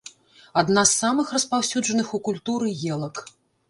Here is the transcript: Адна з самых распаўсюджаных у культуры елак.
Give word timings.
Адна 0.61 0.85
з 0.93 0.95
самых 1.03 1.25
распаўсюджаных 1.37 2.07
у 2.19 2.25
культуры 2.33 2.77
елак. 2.95 3.27